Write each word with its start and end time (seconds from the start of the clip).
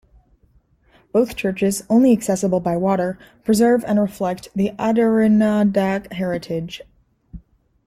Both 1.11 1.35
churches, 1.35 1.83
only 1.87 2.11
accessible 2.11 2.59
by 2.59 2.75
water, 2.75 3.19
preserve 3.45 3.85
and 3.85 3.99
reflect 3.99 4.47
the 4.55 4.71
Adirondack 4.79 6.11
heritage. 6.13 6.81